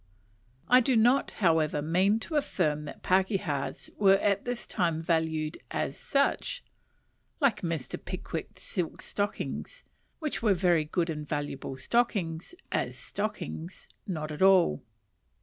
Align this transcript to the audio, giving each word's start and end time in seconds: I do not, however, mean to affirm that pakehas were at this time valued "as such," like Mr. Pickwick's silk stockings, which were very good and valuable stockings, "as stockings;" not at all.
I 0.67 0.79
do 0.79 0.95
not, 0.95 1.29
however, 1.29 1.79
mean 1.79 2.19
to 2.21 2.35
affirm 2.35 2.85
that 2.85 3.03
pakehas 3.03 3.91
were 3.99 4.17
at 4.17 4.45
this 4.45 4.65
time 4.65 4.99
valued 5.03 5.59
"as 5.69 5.95
such," 5.95 6.63
like 7.39 7.61
Mr. 7.61 8.03
Pickwick's 8.03 8.63
silk 8.63 9.03
stockings, 9.03 9.83
which 10.17 10.41
were 10.41 10.55
very 10.55 10.85
good 10.85 11.11
and 11.11 11.29
valuable 11.29 11.77
stockings, 11.77 12.55
"as 12.71 12.97
stockings;" 12.97 13.87
not 14.07 14.31
at 14.31 14.41
all. 14.41 14.81